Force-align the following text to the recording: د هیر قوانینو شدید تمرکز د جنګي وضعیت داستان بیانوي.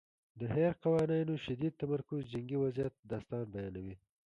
د 0.39 0.41
هیر 0.53 0.73
قوانینو 0.83 1.33
شدید 1.45 1.73
تمرکز 1.81 2.19
د 2.23 2.27
جنګي 2.33 2.57
وضعیت 2.63 2.93
داستان 3.11 3.43
بیانوي. 3.53 3.95